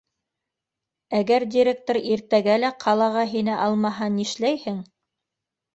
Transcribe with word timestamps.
—Әгәр 1.19 1.45
директор 1.57 2.01
иртәгә 2.15 2.57
лә 2.65 2.73
ҡалаға 2.87 3.29
һине 3.35 3.61
алмаһа, 3.69 4.13
нишләйһең?. 4.19 4.83